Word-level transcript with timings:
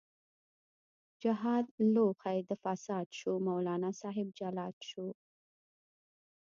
جهاد 1.21 1.65
لوښۍ 1.93 2.39
د 2.49 2.51
فساد 2.63 3.07
شو، 3.19 3.33
مولانا 3.47 3.91
صاحب 4.01 4.27
جلاد 4.39 4.75
شو 4.89 5.07